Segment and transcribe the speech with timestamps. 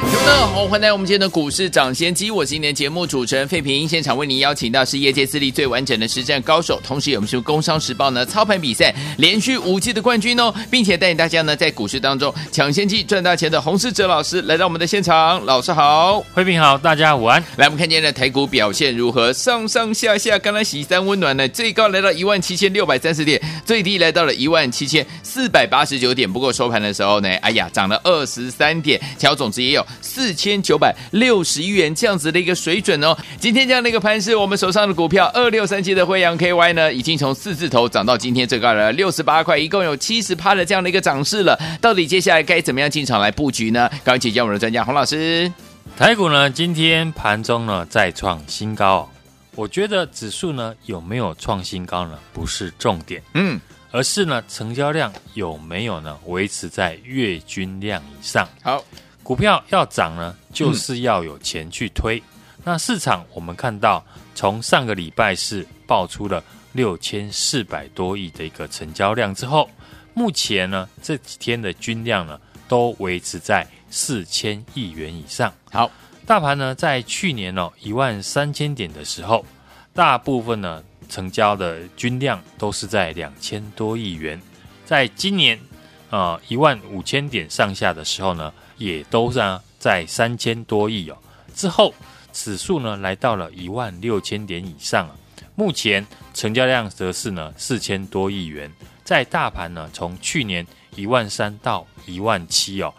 [0.00, 2.30] 听众好，欢迎来到我们今天的股市抢先机。
[2.30, 15.44] 我是今天节目主持人费平，现场为您邀请到是业界资历最完整的实战高手，同时也我们是工商时报呢操盘比赛连续五季的冠军哦，并且带领大家呢在股市当中抢先机赚大钱的洪世哲老师来到我们的现场。
[15.44, 17.42] 老师好，费平好，大家午安。
[17.56, 19.32] 来，我们看今天的台股表现如何？
[19.32, 26.32] 上上下下，刚刚洗三温暖呢，最高来到一万七千六百三十点，最低来到了一万七千四百八十九点。
[26.32, 29.84] 不过收盘的时候呢，哎呀，涨了二十三点，小总值也有。
[30.00, 41.58] 四千九百六十一元这样子的一个水准哦，今天这样的一个盘势，我们手上的股票二六三七的惠阳 KY 呢，已经从四字头涨到今天最高了六十八块，一共有七十趴的这样的一个涨势了。
[41.80, 43.88] 到底接下来该怎么样进场来布局呢？
[44.04, 45.52] 赶快请教我们的专家洪老师。
[45.96, 49.10] 台股呢，今天盘中呢再创新高，
[49.54, 52.18] 我觉得指数呢有没有创新高呢？
[52.32, 58.48] 不是重点，嗯，而是呢成交量有没有呢维持在月均量以上。
[58.62, 58.84] 好。
[59.28, 62.18] 股票要涨呢，就是要有钱去推。
[62.18, 64.02] 嗯、那市场我们看到，
[64.34, 69.68] 从上个礼拜是爆出了六千四百多亿的一个成交量之后，
[70.14, 75.52] 目前呢这几天的均量呢都维持在四千亿元以上。
[75.70, 75.90] 好，
[76.24, 79.44] 大盘呢在去年哦一万三千点的时候，
[79.92, 84.40] 大部分呢成交的均量都是在两千多亿元。
[84.86, 85.60] 在今年
[86.08, 88.50] 啊一万五千点上下的时候呢。
[88.78, 89.40] 也都是
[89.78, 91.18] 在三千多亿哦，
[91.54, 91.92] 之后
[92.32, 95.14] 指数呢来到了一万六千点以上啊，
[95.54, 98.72] 目前成交量则是呢四千多亿元，
[99.04, 100.66] 在大盘呢从去年
[100.96, 102.94] 一万三到一万七哦，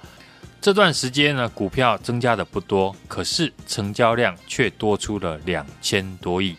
[0.61, 6.55] 这段时间呢股票增加的不多，可是成交量却多出了两千多亿，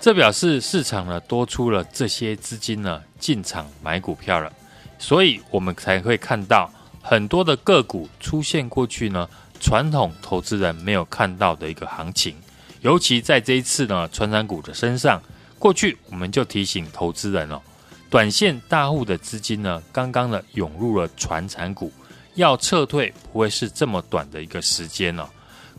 [0.00, 4.52] 这表示市场呢多出了这些资金呢进场买股票了，
[4.98, 6.70] 所以我们才会看到。
[7.08, 9.28] 很多的个股出现过去呢，
[9.60, 12.34] 传统投资人没有看到的一个行情，
[12.80, 15.22] 尤其在这一次呢，传产股的身上，
[15.56, 17.62] 过去我们就提醒投资人哦，
[18.10, 21.92] 短线大户的资金呢，刚刚呢涌入了传产股，
[22.34, 25.28] 要撤退不会是这么短的一个时间哦。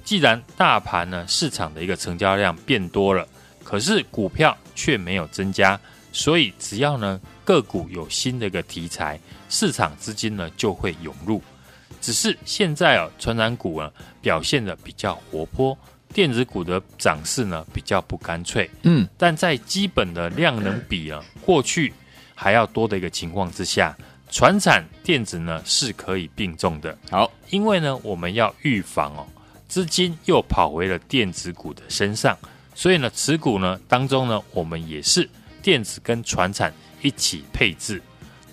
[0.05, 3.27] 既然大盘呢市场的一个成交量变多了，
[3.65, 5.77] 可是股票却没有增加，
[6.11, 9.19] 所以只要呢个股有新的一个题材。
[9.49, 11.41] 市场资金呢就会涌入，
[12.01, 13.89] 只是现在啊，传产股啊
[14.21, 15.77] 表现的比较活泼，
[16.13, 18.69] 电子股的涨势呢比较不干脆。
[18.81, 21.93] 嗯，但在基本的量能比啊过去
[22.35, 23.97] 还要多的一个情况之下，
[24.29, 26.97] 传产电子呢是可以并重的。
[27.09, 29.25] 好，因为呢我们要预防哦
[29.69, 32.37] 资金又跑回了电子股的身上，
[32.75, 35.29] 所以呢持股呢当中呢我们也是
[35.61, 38.01] 电子跟传产一起配置。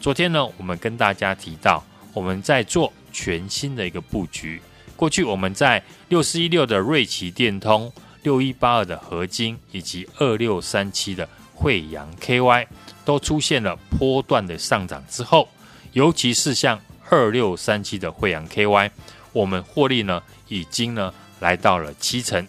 [0.00, 1.82] 昨天呢，我们跟大家提到，
[2.12, 4.60] 我们在做全新的一个布局。
[4.97, 12.66] 过去我们在六四一六的瑞奇电通、六一八二的合金以及二六三七的惠阳 KY
[13.04, 15.48] 都出现了波段的上涨之后，
[15.93, 18.91] 尤其是像二六三七的惠阳 KY，
[19.32, 22.47] 我们获利呢已经呢来到了七成。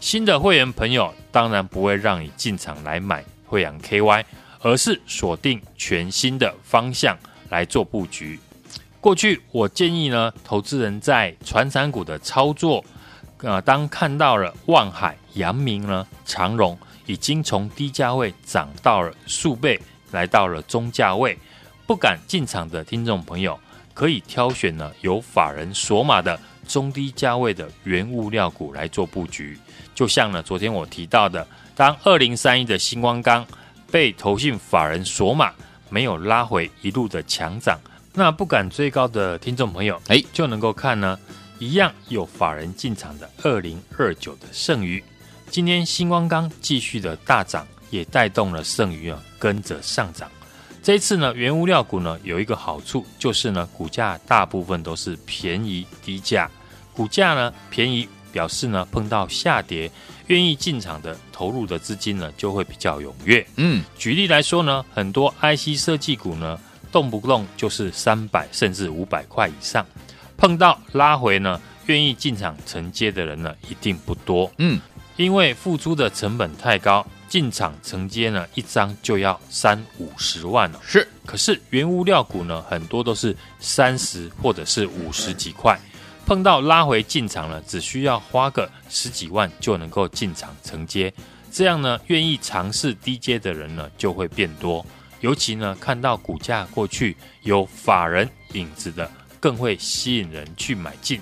[0.00, 4.24] 新的会员朋友当然不会让你进场来买慧洋 KY。
[4.64, 7.18] 而是锁定全新的方向
[7.48, 8.38] 来做布局。
[9.00, 12.84] 过去我建议呢，投资人在传产股的操作，
[13.38, 19.80] 呃，当看到了万海、阳明呢、长荣已经从低价位涨到了数倍，
[20.12, 21.36] 来到了中价位，
[21.84, 23.58] 不敢进场的听众朋友，
[23.92, 26.38] 可以挑选呢有法人锁码的
[26.72, 29.58] 中低价位的原物料股来做布局。
[29.94, 31.46] 就像呢，昨天我提到的，
[31.76, 33.46] 当二零三一的星光钢。
[33.92, 35.52] 被投信法人锁码，
[35.90, 37.78] 没有拉回一路的强涨，
[38.14, 41.18] 那不敢追高的听众朋友，哎，就能够看呢，
[41.58, 45.04] 一样有法人进场的二零二九的剩余，
[45.50, 50.26] 今天星光钢继续的大涨，也带动了剩余啊跟着上涨。
[50.82, 56.50] 这一次呢，原物料股呢有一个好处，就是呢股价大部分都是便宜低价，
[56.94, 59.90] 股价呢便宜，表示呢碰到下跌。
[60.28, 63.44] 愿意进场的投入的资金呢，就会比较踊跃。
[63.56, 66.58] 嗯，举例来说呢，很多 IC 设计股呢，
[66.90, 69.84] 动不动就是三百甚至五百块以上，
[70.38, 74.50] 碰到拉回呢，愿意进场承接的人呢，一定不多。
[74.58, 74.80] 嗯，
[75.16, 80.80] 因为付出的成本太高，进场承接呢，一张就要三五十万了。
[80.82, 85.78] 是，可是原物料股呢，很多都是三十或者是五十几块，
[86.24, 91.12] 碰到拉回进场了，只需要花个十几万就能够进场承接。
[91.50, 94.84] 这样呢，愿意尝试低阶的人呢就会变多。
[95.20, 101.20] 尤其呢，看到股价过去有法人影子的，更会吸引人去买进。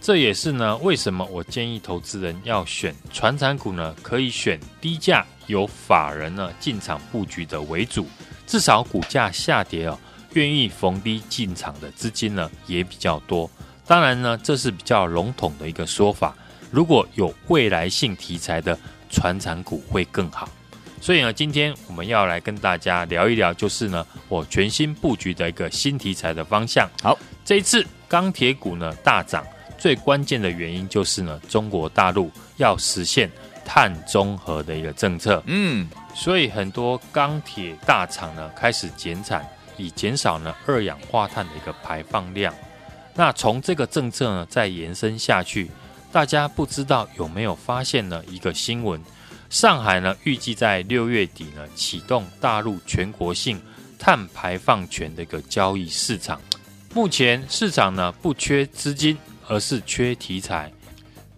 [0.00, 3.94] 这也是呢，为什么我建议投资人要选传产股呢？
[4.02, 8.06] 可以选低价有法人呢进场布局的为主，
[8.46, 9.98] 至少股价下跌哦，
[10.34, 13.50] 愿意逢低进场的资金呢也比较多。
[13.86, 16.34] 当然呢，这是比较笼统的一个说法。
[16.70, 18.78] 如果有未来性题材的
[19.10, 20.48] 传产股会更好。
[21.00, 26.88] 所以呢，今天我们要来跟大家聊一聊，就是呢，我全新布局的一个新题材的方向。
[27.02, 29.44] 好，这一次钢铁股呢大涨。
[29.76, 33.28] 最关键的原因就是呢，中国大陆要实现
[33.64, 39.44] 碳中和的一个政策，嗯，所以很多钢铁大厂呢开始减产，
[39.76, 42.54] 以减少呢二氧化碳的一个排放量。
[43.14, 45.70] 那从这个政策呢再延伸下去，
[46.10, 49.00] 大家不知道有没有发现呢一个新闻？
[49.50, 53.60] 上海呢预计在六月底呢启动大陆全国性
[53.98, 56.40] 碳排放权的一个交易市场。
[56.94, 59.16] 目前市场呢不缺资金。
[59.48, 60.72] 而是缺题材，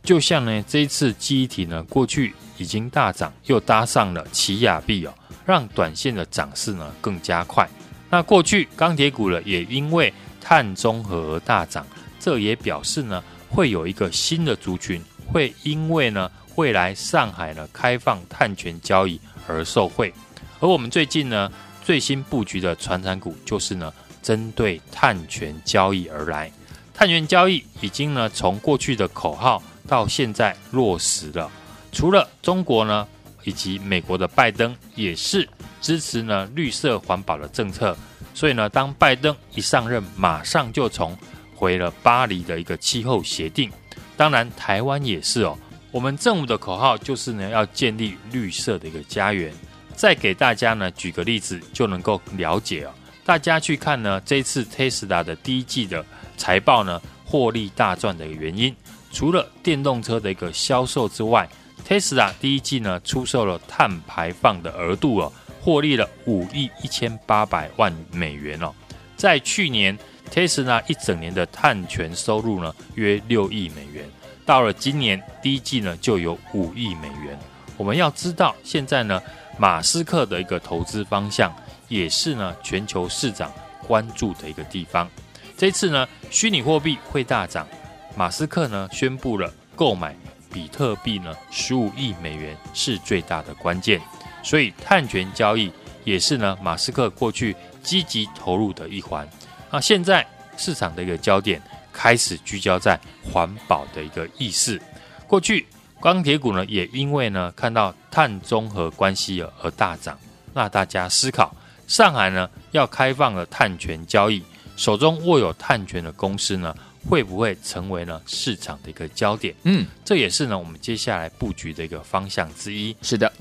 [0.03, 5.12] 就像呢这一次记忆体呢过去已经大涨，又搭上了奇亚币哦，
[5.44, 7.67] 让短线的涨势呢更加快。
[8.11, 10.12] 那过去钢铁股呢也因为
[10.44, 11.87] 碳中和大涨，
[12.20, 19.19] 这也表示呢会有一个新的族群会因为呢未来上海呢开放碳权交易
[19.49, 20.12] 而受惠。
[20.61, 21.50] 而我们最近呢
[21.82, 23.91] 最新布局的传产股就是呢
[24.23, 26.52] 针对碳权交易而来。
[26.93, 31.50] 碳权交易已经呢从过去的口号到现在落实了。
[31.91, 33.06] 除了中国呢，
[33.44, 35.49] 以及美国的拜登也是
[35.81, 37.96] 支持呢绿色环保的政策。
[38.34, 41.16] 所以呢，当拜登一上任，马上就重
[41.54, 43.70] 回了巴黎的一个气候协定。
[44.16, 45.56] 当然，台湾也是哦。
[45.90, 49.50] 我们政府的口号就是呢要建立绿色的一个家园。
[49.94, 52.90] 再给大家呢举个例子，就能够了解哦。
[53.25, 56.04] 大家去看呢这次 Tesla 的第一季的。
[56.36, 58.75] 财报呢，获利大赚的原因，
[59.12, 61.48] 除了电动车的一个销售之外
[61.86, 65.32] ，Tesla 第一季呢出售了碳排放的额度哦，
[65.64, 68.70] 获利了五亿一千八百万美元哦。
[69.16, 69.99] 在去年
[70.31, 74.05] ，Tesla 一整年的碳权收入呢约六亿美元，
[74.44, 77.38] 到了今年第一季呢就有五亿美元。
[77.78, 79.22] 我们要知道，现在呢，
[79.56, 81.50] 马斯克的一个投资方向，
[81.88, 83.50] 也是呢全球市长
[83.87, 85.08] 关注的一个地方。
[85.56, 87.67] 这次呢，虚拟货币会大涨。
[88.14, 90.14] 马斯克呢宣布了购买
[90.52, 94.00] 比特币呢十五亿美元是最大的关键，
[94.44, 95.73] 所以碳权交易
[96.05, 99.29] 也是呢马斯克过去积极投入的一环。
[99.73, 100.25] 那现在
[100.56, 101.61] 市场的一个焦点
[101.93, 104.81] 开始聚焦在环保的一个意识。
[105.26, 105.67] 过去
[106.00, 110.17] 钢铁股呢也因为呢看到碳中和关系而大涨。
[110.52, 111.56] 那大家思考，
[111.88, 114.41] 上海呢要开放了碳权交易。
[114.76, 116.75] 手中握有碳权的公司呢，
[117.08, 119.55] 会不会成为呢市场的一个焦点？
[119.62, 122.94] 嗯，这也是呢我们接下来布局的一个方向之一。
[123.00, 123.32] 是的，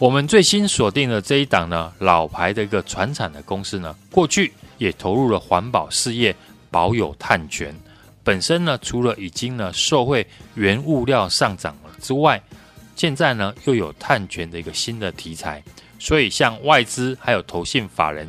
[0.00, 6.34] 我们最新锁定的这一档呢，老牌的一个传产的公司呢，过去也投入了环保事业，
[6.70, 7.78] 保有碳权。
[8.24, 12.42] 本身呢，除了已经呢受惠原物料上涨了之外，
[12.96, 15.62] 现在呢又有碳权的一个新的题材，
[15.98, 18.26] 所以像外资还有投信法人。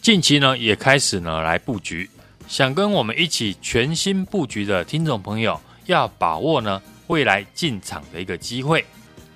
[0.00, 2.08] 近期呢，也开始呢来布局，
[2.46, 8.84] 想跟我们一起全新布局的听众朋友，要把握呢未来进场的一个机会。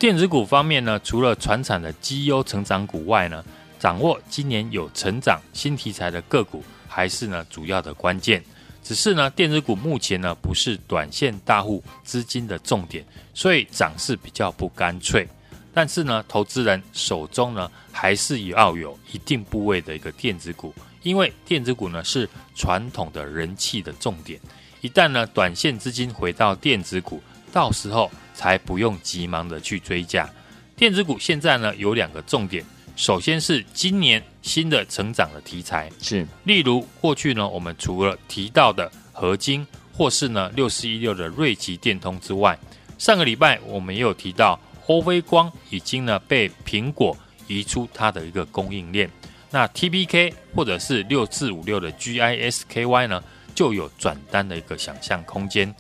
[0.05, 3.43] 电子股方面呢，除了传产的绩优成长股外呢，
[3.79, 8.45] 掌握今年有成长新题材的个股，还是呢主要的关键。
[8.83, 15.27] 只是呢，电子股目前呢不是短线大户资金的重点，所以涨势比较不干脆。
[15.73, 24.39] 但是呢，投资人手中呢还是要有一定部位的一个电子股，因为电子股呢是传统的人气的重点。
[24.83, 30.29] 一旦呢短线资金回到电子股，到时候才不用急忙的去追加。
[30.77, 32.63] 电子股现在呢有两个重点，
[32.97, 42.59] 首先是今年新的成长的题材，是例如过去呢我们除了提到的合金或是呢六四一六的瑞奇电通之外，
[42.99, 44.61] 上个礼拜我们也有提到。
[44.87, 49.11] 欧菲光已经呢被苹果移出它的一个供应链，
[49.51, 53.25] 那 TPK 或者是六四五六的 GISKY 呢
[53.55, 55.75] 就有转单的一个想象空间。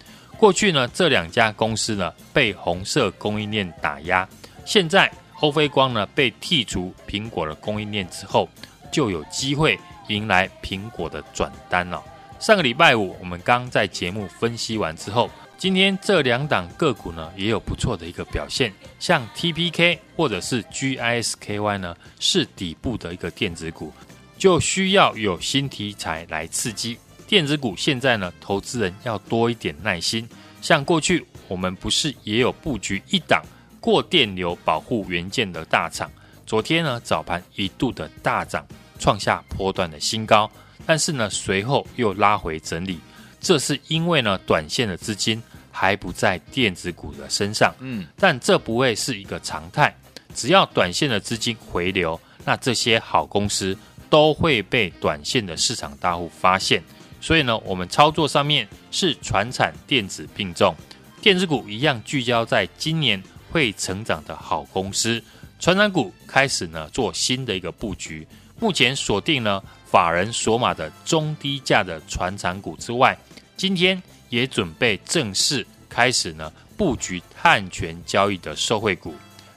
[0.44, 4.28] 过去呢这两家公司呢被红色供应链打压，
[4.66, 5.10] 现在
[5.40, 8.46] 欧菲光呢被剔除苹果的供应链之后，
[8.92, 11.98] 就有机会迎来苹果的转单了。
[12.38, 23.90] 上个礼拜五，我们刚在节目分析完之后，今天这两档个股呢也有不错的一个表现，像 TPK 或者是 GISKY 呢是底部的一个电子股，
[24.36, 27.74] 就需要有新题材来刺激电子股。
[27.76, 30.28] 现在呢，投资人要多一点耐心，
[30.60, 33.42] 像过去我们不是也有布局一档。
[33.80, 36.10] 过电流保护元件的大厂，
[36.46, 38.66] 昨天呢早盘一度的大涨，
[38.98, 40.50] 创下波段的新高，
[40.86, 42.98] 但是呢随后又拉回整理，
[43.42, 49.94] 这是因为呢短线的资金还不在电子股的身上，嗯，但这不会是一个常态，
[50.34, 53.76] 只要短线的资金回流，那这些好公司
[54.08, 56.82] 都会被短线的市场大户发现，
[57.24, 60.74] 所以呢我们操作上面是传产电子并重，
[61.22, 63.22] 电子股一样聚焦在今年。
[63.54, 65.22] 会成长的好公司，
[65.60, 68.26] 传产股开始呢做新的一个布局。
[68.58, 73.16] 目前锁定了法人锁码的中低价的传产股之外，
[73.56, 79.14] 今天也准备正式开始呢布局碳权交易的受惠股。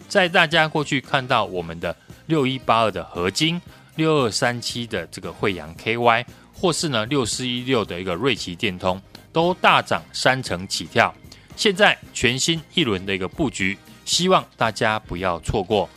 [0.07, 1.95] 在大家过去看到我们的
[2.27, 3.59] 六一八二的合金、
[3.95, 6.23] 六二三七的这个惠阳 KY，
[6.59, 11.13] 或是呢六四一六的一个瑞奇电通，都大涨三成起跳。
[11.55, 13.77] 现在全新一轮的一个布局。
[14.05, 15.89] 希望大家不要错过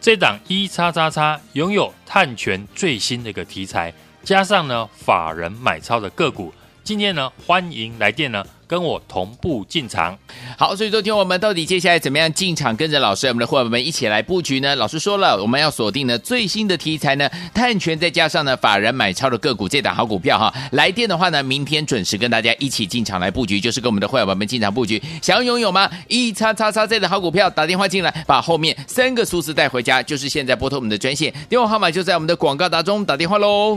[0.00, 6.52] 这档一叉叉叉，拥有探权最新的一个题材，加上呢法人买超的个股。
[6.82, 8.44] 今天呢，欢迎来电呢。
[8.72, 10.16] 跟我同步进场，
[10.56, 14.74] 好，所以昨天我们到底接下来怎么样进场，跟着老师，我们的伙伴们一起来布局呢？
[14.76, 20.50] 老师说了，我们要锁定呢最新的题材呢，碳权再加上呢法人买超的个股，这档好股票哈。
[20.70, 25.02] 来电的话呢，明天准时跟大家一起进场来布局，就是跟我们的伙伴们进场布局。
[25.20, 25.90] 想要拥有吗？
[26.08, 33.76] 一叉叉叉这档好股票，打电话进来，把后面三个数字带回家，就是现在拨通我们的专线，电话号码就在我们的广告当中，打电话喽。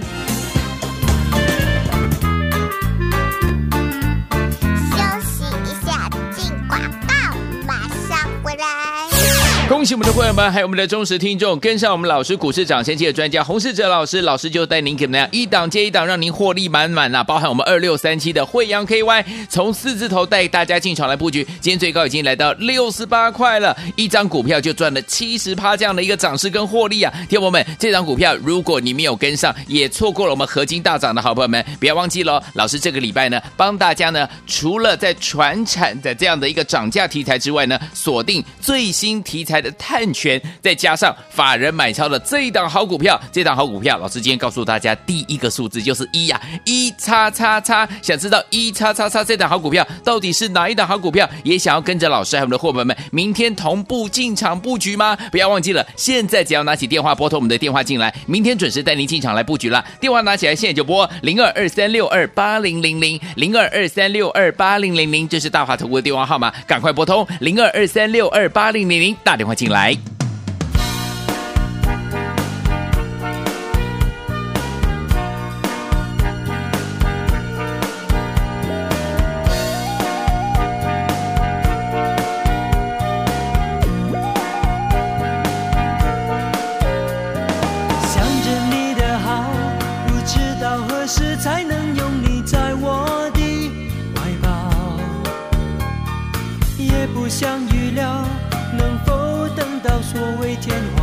[9.68, 17.24] 恭喜我们的会员们，还有我们的忠实听众，跟上我们老师股市涨先机的专家洪世哲老师，老师就带您怎么样一档接一档，让您获利满满呐！
[17.24, 27.12] 包含我们二六三七的惠阳 KY，从四字头带大家进场来布局，今天最高已经来到六十八块了，一张股票就赚了七十趴这样的一个涨势跟获利啊！
[27.28, 39.55] 听友们，这张股票如果你没有跟上，也错过了我们合金大涨的好朋友们，不要忘记了，老师这个礼拜呢，帮大家呢，除了在传产的这样的一个涨价题材之外呢，锁定最新题材。
[39.62, 47.88] 的碳权，再加上法人买超的这一档好股票，这档好股票，老师今天告诉大家第一个数字就是一呀，一叉叉叉。
[48.02, 51.30] 想知道一叉叉叉这档好股票到底是哪一档好股票？
[51.44, 55.16] 也想要跟着老师还有我们的伙伴们明天同步进场布局吗？
[55.32, 59.84] 不要忘记了，现在只要拿起电话拨通我们的电话进来，明天准时带您进场来布局了。
[60.00, 69.98] 电话拿起来，现在就拨零二二三六二八零零零零二二三六二八零零零，这是大华投顾的电话号码，赶快拨通零二二三六二八零零零，打电话进来。
[100.56, 100.95] 天。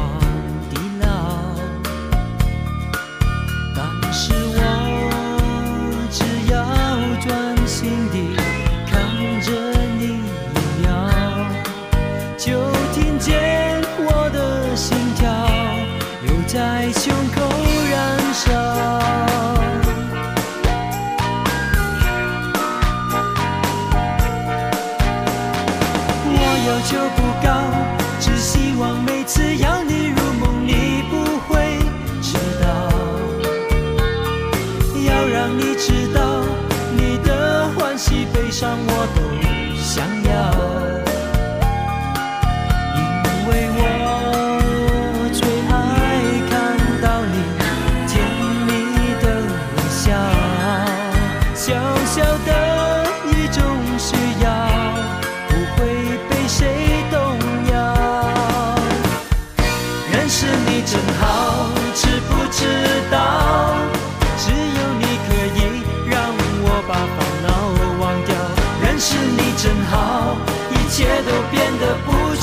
[38.33, 39.42] 悲伤，我都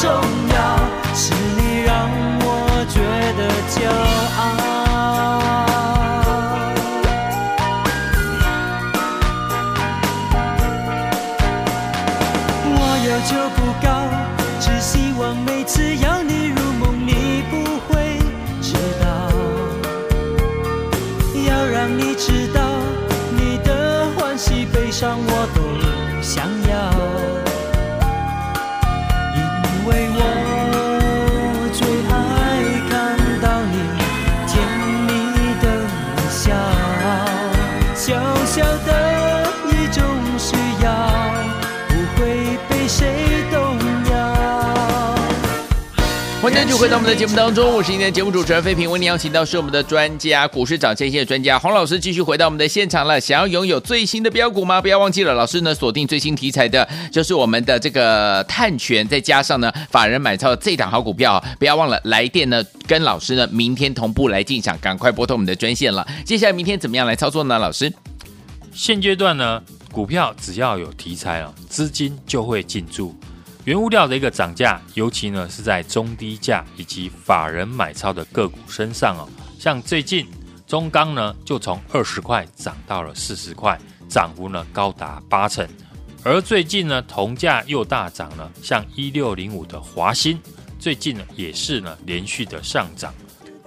[0.02, 0.49] 中
[46.70, 53.20] 继续回到我们的节目当中，我是今天的节目主持人费平，为您邀请到是我们的专家，股市涨先机的专家洪老师，继续回到我们的现场了。
[53.20, 54.80] 想要拥有最新的标股吗？
[54.80, 66.08] 不要忘记了，老师呢锁定最新题材的，就是我们的这个碳权，再加上呢法人买超这档好股票，不要忘了来电呢，跟老师呢明天同步来进场，赶快拨通我们的专线了。
[66.24, 67.58] 接下来明天怎么样来操作呢？
[67.58, 67.92] 老师，
[68.72, 69.60] 现阶段呢，
[69.92, 73.16] 股票只要有题材了，资金就会进驻。
[73.70, 79.30] 原物料的一个涨价，尤其呢是在中低价以及法人买超的个股身上哦。
[79.60, 80.26] 像最近
[80.66, 85.70] 中钢呢，就从二十块涨到了四十块，涨幅呢高达八成。
[86.24, 90.42] 而最近呢，铜价又大涨了，像一六零五的华新，
[90.80, 93.14] 最近呢也是呢连续的上涨。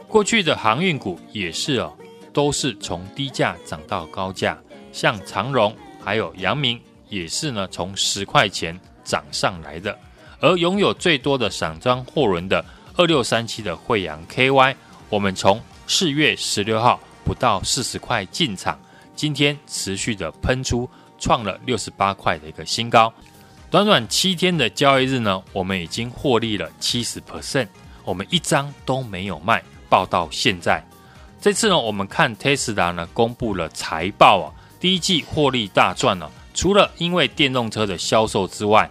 [0.09, 1.97] 过去的航运股也是哦，
[2.33, 4.59] 都是从低价涨到高价，
[4.91, 8.77] 像长荣还有阳明，也是呢从十块钱。
[9.05, 9.99] 涨上来的，
[10.41, 12.65] 而拥有最多的散装货轮的
[12.97, 14.75] 二六三七的慧洋 KY，
[15.09, 18.79] 我们从四月十六号不到四十块进场，
[19.15, 23.13] 今天持续的喷出，创了六十八块的一个新高。
[23.71, 27.69] 短短七天的交易日呢，我们已经获利了七十 percent，
[28.05, 30.85] 我们一张都没有卖，报到现在。
[31.41, 36.31] 这次呢，我们看 Tesla 呢公布了财报啊，第一季获利大赚了。
[36.55, 38.91] 除了因为电动车的销售之外，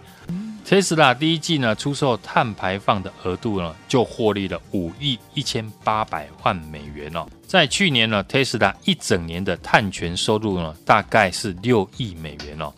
[0.64, 7.26] 特斯拉第一季呢出售碳排放的额度呢就获利了五亿一千八百万美元哦。
[7.46, 12.72] 在去年呢，特斯拉一整年的碳权收入呢大概是六亿美元哦。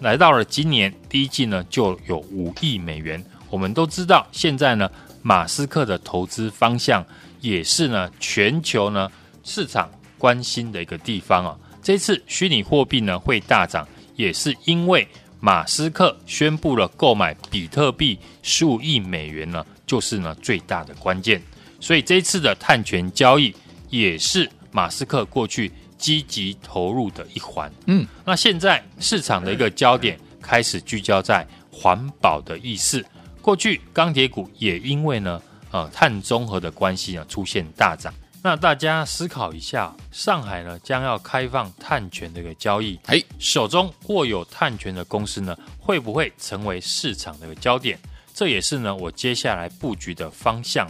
[0.00, 3.22] 来到了今年第一季呢就有五亿美元。
[3.50, 4.90] 我们都知道，现在呢
[5.22, 7.04] 马斯克的投资方向
[7.40, 9.10] 也是呢全球呢
[9.44, 11.56] 市场关心的一个地方啊。
[11.82, 13.86] 这次虚拟货币呢会大涨。
[14.16, 15.06] 也是因为
[15.38, 21.40] 马斯克宣布了购买比特币十五亿美元呢，就是呢最大的关键。
[21.78, 23.54] 所以这次的碳权交易
[23.90, 27.70] 也是马斯克过去积极投入的一环。
[27.86, 33.04] 嗯，那现在市场的一个焦点开始聚焦在环保的意识。
[33.42, 38.12] 过去钢铁股也因为呢呃碳中和的关系呢出现大涨。
[38.46, 47.98] 那大家思考一下，上海呢将要开放碳权的一个交易，哎，手中握有碳权的公司呢，会不会成为市场的一个焦点？
[48.32, 50.88] 这也是呢我接下来布局的方向。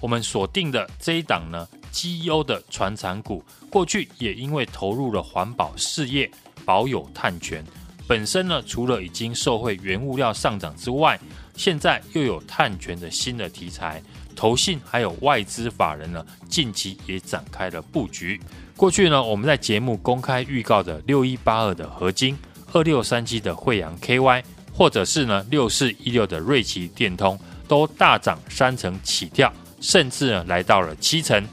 [0.00, 6.30] 我们锁定的这一档呢，绩优的传产股，过去也因为投入了环保事业，
[6.64, 7.62] 保有碳权，
[8.08, 11.20] 本身呢除了已经受惠原物料上涨之外，
[11.54, 14.02] 现在又有碳权的新的题材。
[14.34, 18.40] 投信还有外资法人呢，近期也展开了布局。
[18.76, 22.36] 过去呢，我们在节目公开预告的六一八二的合金、
[22.72, 24.42] 二六三七的惠阳 KY，
[24.72, 31.46] 或者是呢六四一六的瑞奇电通，都大涨三成起跳，甚至呢来到了七成。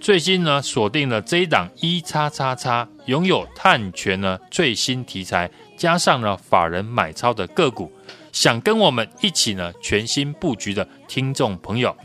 [0.00, 7.90] 最新呢锁定了这一档一叉叉叉，拥有碳权呢最新题材，加上呢法人买超的个股，
[8.30, 11.96] 想跟我们一起呢全新布局的听众朋友。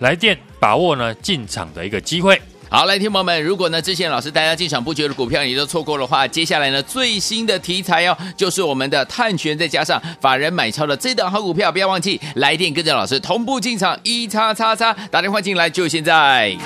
[0.00, 2.40] 来电把握呢进场的一个机会。
[2.68, 16.56] 好，来，听友们，如果呢之前老师大家进场布局的股票你都错过的话，接下来呢最新的题材哦，就是我们的碳权，再加上法人买超的这档好股票，不要忘记来电跟着老师同步进场，一叉叉叉打电话进来就现在。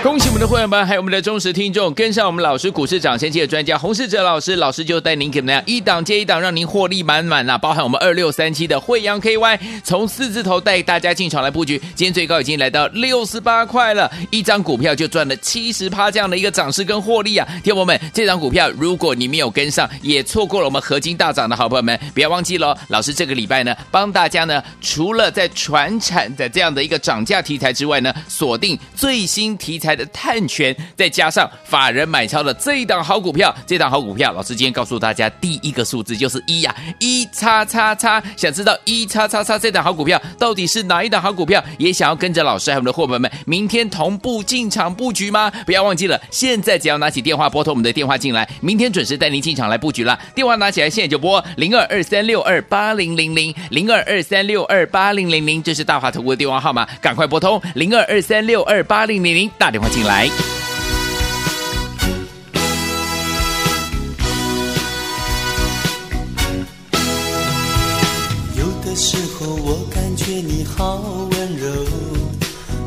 [0.00, 7.58] 恭喜我们的会员们，还有我们的忠实听众，跟上我们老师股市涨先机的专家洪世哲老师，老师就带您怎么样一档接一档，让您获利满满啊！
[7.58, 17.46] 包含我们二六三七的惠阳 KY，从四字头带大家进场来布局，今天最高已经来到六十八块了，一张股票就赚了七十趴这样的一个涨势跟获利啊！
[17.64, 29.87] 听友们，这张股票如果你没有跟上，也错过了我们合金大涨的好朋友们，不要忘记了，老师这个礼拜呢，帮大家呢，除了在传产的这样的一个涨价题材之外呢，锁定最新题材。
[29.94, 38.22] 的碳权，再加上法人买超的这一档好股票，这档好股票，老师今天告诉大家，第一个数字就是一呀，一叉叉叉。
[38.36, 41.62] 想知道一叉叉叉这档好股票到底是哪一档好股票？
[41.78, 45.50] 也想要跟着老师还有我们的伙伴们明天同步进场布局吗？
[45.66, 50.18] 不要忘记了，现在只要拿起电话拨通我们的电话进来，明天准时带您进场来布局了。
[50.34, 60.26] 电话拿起来，现在就拨零二二三六二八零零零零二二三六二八零零零，这是大华投顾的电话号码，赶快拨通零二二三六二八零零零，打电话进来。
[68.56, 71.68] 有的时候我感觉你好温柔，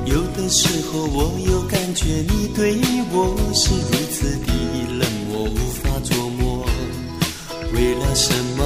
[0.04, 2.76] 有的时候我又感觉你对
[3.14, 4.52] 我是如此的
[5.00, 6.66] 冷漠，无法琢磨
[7.74, 8.66] 为了什么？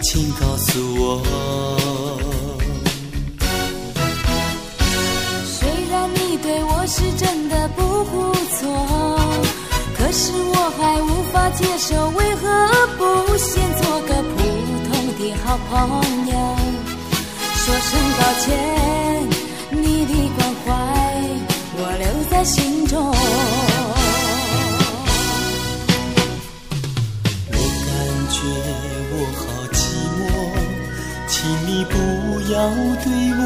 [0.00, 1.79] 请告诉我。
[11.60, 12.48] 接受，为何
[12.96, 14.38] 不先做个普
[14.88, 15.70] 通的好朋
[16.26, 16.32] 友？
[17.54, 18.48] 说声抱歉，
[19.70, 20.66] 你的关怀
[21.76, 22.96] 我留在心中。
[27.46, 27.88] 我感
[28.30, 28.38] 觉
[29.12, 29.38] 我好
[29.74, 29.76] 寂
[30.16, 30.18] 寞，
[31.28, 31.94] 请你不
[32.50, 32.56] 要
[33.04, 33.40] 对我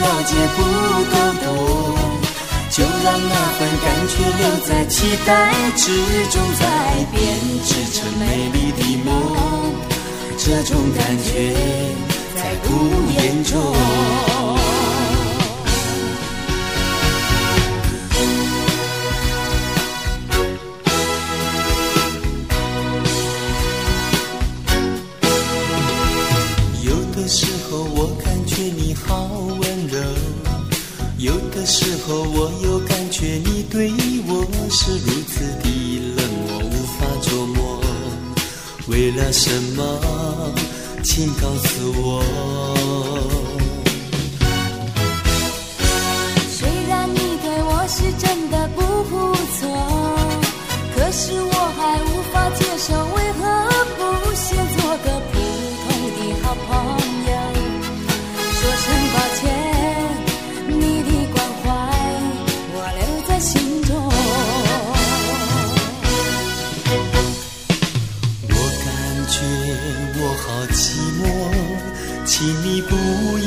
[0.00, 0.58] 了解不
[1.10, 1.46] 够多，
[2.70, 5.28] 就让那份感觉留在期待
[5.76, 5.82] 之
[6.30, 6.62] 中，再
[7.12, 7.16] 编
[7.64, 9.08] 织成美丽的梦。
[10.38, 11.52] 这种感觉
[12.36, 12.66] 在不
[13.20, 14.67] 言中。
[39.32, 40.54] 什么？
[41.02, 43.37] 请告诉我。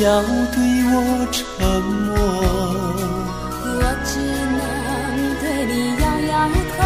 [0.02, 0.58] 要对
[0.90, 0.96] 我
[1.32, 1.40] 沉
[2.08, 2.10] 默。
[3.78, 4.12] 我只
[4.58, 4.60] 能
[5.40, 6.34] 对你摇摇
[6.74, 6.80] 头，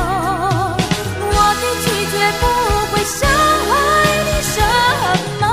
[1.21, 2.43] 我的拒绝不
[2.91, 3.17] 会伤
[3.69, 3.71] 害
[4.27, 4.55] 你什
[5.39, 5.43] 么。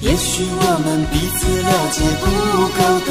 [0.00, 2.22] 也许我们彼此了解不
[2.76, 3.08] 够多。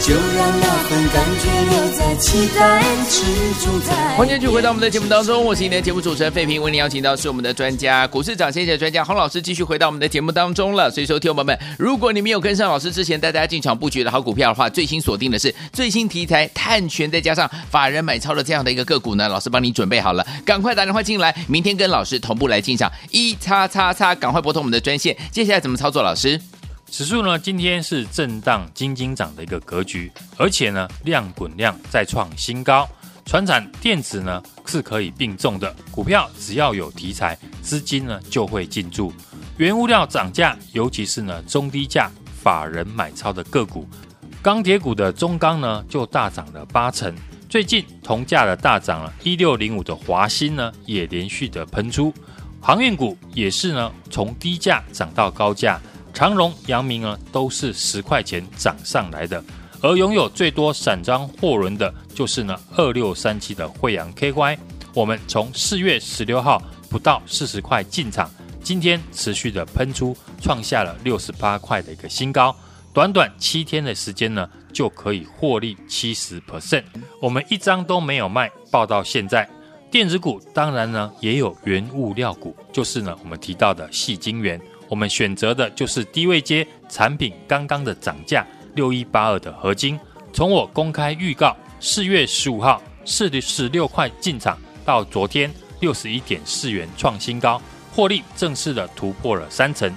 [0.00, 1.16] 就让那份感
[1.64, 3.22] 留在期待之
[3.64, 3.78] 中。
[4.16, 10.90] 欢迎继续回到我们的节目当中，我是你的节目主持人费平，为您邀请到是我们的专家股市涨先机专家洪老师，继续回到我们的节目当中了。
[10.90, 25.16] 所以说，听众朋友们，如果你没有跟上老师之前带大家进场布局的好股票的话，最新锁定的是最新题材碳权，再加上法人买超的这样的一个个股呢，老师帮你准备好了，赶快打电话进来，明天跟老师同步来进场一叉叉叉，赶快拨通我们的专线。
[25.30, 26.02] 接下来怎么操作？
[26.02, 26.40] 老师？
[26.90, 32.88] 指数呢，今天是震荡、金金涨的一个格局，而且呢，量滚量再创新高。
[33.24, 39.12] 传产电子呢是可以并重的股票，只要有题材，资金呢就会进驻。
[39.58, 42.10] 原物料涨价，尤其是呢中低价
[42.42, 43.86] 法人买超的个股，
[44.40, 47.14] 钢铁股的中钢呢就大涨了八成。
[47.50, 52.12] 最近铜价的大涨了，一六零五的华新呢也连续的喷出。
[52.60, 55.78] 航运股也是呢从低价涨到高价。
[56.18, 59.40] 长荣、阳明呢，都是十块钱涨上来的，
[59.80, 64.58] 而拥有最多散装货轮的，就是呢二六三七的惠阳 KY。
[64.92, 68.28] 我们从四月十六号不到四十块进场，
[68.64, 72.52] 今天持续的喷出，创下了六十八块的一个新高。
[72.92, 76.82] 短短七天的时间呢，就可以获利七十 percent。
[77.22, 79.48] 我们一张都没有卖，报到现在。
[79.88, 84.60] 电子股当然呢也有原物料股，就是呢我们提到的细晶圆。
[84.88, 89.98] 我们选择的就是低位接产品，刚刚的涨价六一八二的合金。
[90.32, 97.60] 从我公开预告四月十五号四十六块进场，到昨天六十一点四元创新高，
[97.92, 99.92] 获利正式的突破了三成。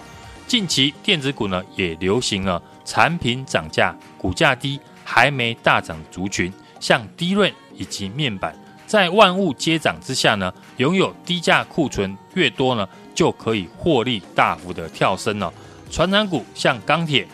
[0.47, 8.53] 近期电子股呢也流行了产品涨价、股价低还没大涨族群，像低润以及面板，
[8.85, 12.87] 在万物皆涨之下呢，拥有低价库存越多呢。
[13.13, 15.53] 就可以获利大幅的跳升了。
[15.89, 17.27] 传产股像钢铁，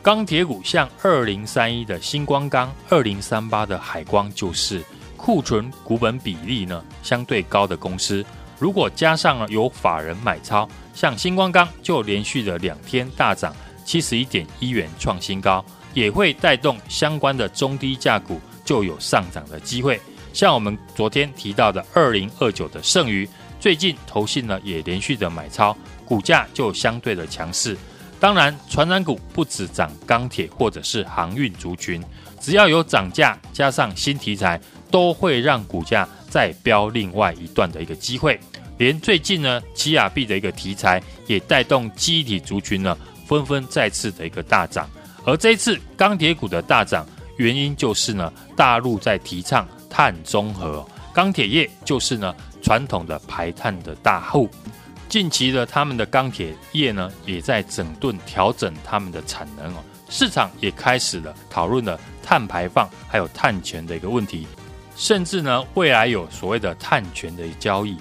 [0.00, 4.82] 钢铁股像二零三一的新光钢，二零三八的海光，就是
[5.16, 8.24] 库存股本比例呢相对高的公司。
[8.58, 13.52] 如果加上了有法人买超，像星光钢就连续的两天大涨
[13.84, 20.00] 七十一点一元创新高，也会带动相关的中低价股就有上涨的机会。
[20.32, 23.28] 像我们昨天提到的二零二九的盛余。
[23.60, 27.76] 最近投信呢也连续的买超，股价就相对的强势。
[28.18, 32.02] 当然，传染股不止涨钢铁或者是航运族群，
[32.40, 38.38] 只要有涨价加上新题材，都会让股价再飙另外一段的一个机会。
[38.76, 42.96] 连最近呢，奇亚币的一个题材也带动机体族群呢，
[43.26, 44.88] 纷纷再次的一个大涨。
[45.24, 54.48] 而这一次钢铁股的大涨，原因就是呢，大陆在提倡碳中和，钢铁业就是呢传统的排碳的大户。
[55.08, 64.46] 近期的他们的钢铁业呢，也在整顿调整他们的产能哦，市场也开始了讨论了碳排放还有碳权的一个问题，
[64.94, 67.96] 甚至呢未来有所谓的碳权的交易。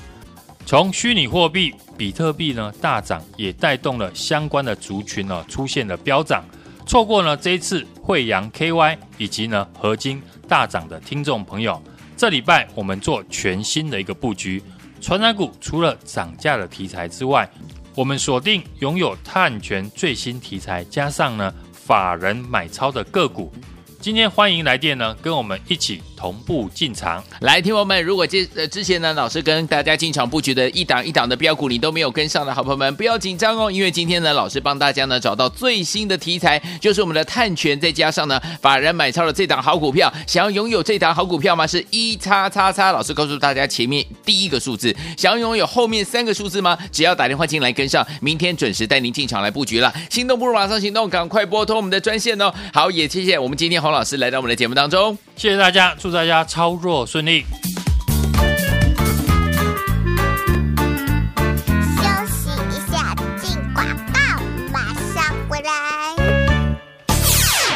[0.68, 6.44] 从虚拟货币比特币呢大涨，也带动了相关的族群呢出现了飙涨。
[6.86, 11.82] 错过了这一次惠阳 KY 以及呢合金大涨的听众朋友，
[12.20, 14.62] 这礼拜我们做全新的一个布局。
[15.00, 17.50] 传染股除了涨价的题材之外，
[17.96, 23.54] 我们锁定拥有碳权最新题材，加上呢法人买超的个股。
[24.02, 27.22] 今天欢迎来电呢，跟我们一起同步进场。
[27.42, 40.12] 来，听友们，如果这呃之前呢，老师跟大家进场布局的一档一档的标股，你都没有跟上的好朋友们，不要紧张哦，因为今天呢，老师帮大家呢找到最新的题材，就是我们的碳权，再加上呢法人买超的这档好股票。
[40.26, 41.68] 想要拥有这档好股票吗？
[41.68, 42.94] 是一叉叉叉。
[42.94, 46.78] 老师告诉大家，前面第一个数字，想要拥有后面三个数字吗？
[46.90, 49.94] 只要打电话进来跟上，明天准时带您进场来布局了。
[50.10, 52.54] 心动不如马上行动，赶快拨通我们的专线哦。
[52.74, 57.44] 好，也谢谢我们今天老师来到我们的节目当中，谢谢大家，祝大家操作顺利。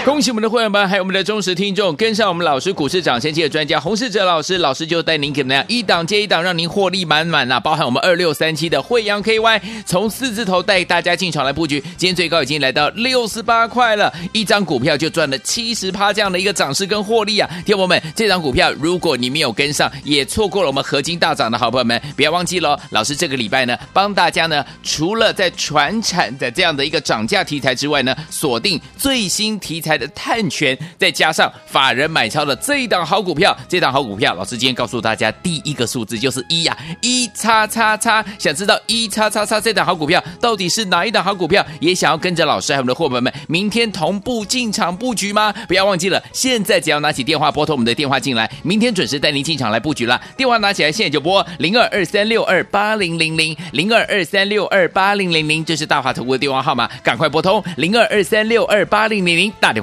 [0.06, 7.58] 恭喜我们的会员们，还有我们的忠实听众，跟上我们老师股市涨先机的专家洪世哲老师，老师就带您怎么样一档接一档，让您获利满满呐！
[7.58, 17.50] 包含我们二六三七的惠阳 KY，从四字头带大家进场来布局，今天最高已经来到六十八块了，一张股票就赚了七十趴这样的一个涨势跟获利啊！
[17.66, 22.78] 听友们，这张股票如果你没有跟上，也错过了我们合金大涨的好朋友们，不要忘记喽！
[22.90, 29.94] 老师这个礼拜呢，帮大家呢，除了在传产的这样的一个涨价题材之外呢，锁定最新题材。
[29.94, 38.24] 的碳权，再加上法人买超的这一档好股票，这档好股票，老师今天告诉大家第一个数字就是一呀，一叉叉叉。
[38.40, 41.66] 想知道一叉叉叉这档好股票到底是哪一档好股票？
[41.80, 45.54] 也想要跟着老师还有我们的伙伴们明天同步进场布局吗？
[45.68, 50.20] 不要忘记了，现在只要拿起电话拨通我们的电话进来，明天准时带您进场来布局了。
[50.38, 59.83] 电话拿起来，现在就拨零二二三六二八零零零零二二三六二八零零零，这是大华投顾的电话号码，赶快拨通零二二三六二八零零零，打电